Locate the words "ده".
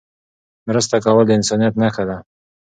2.09-2.17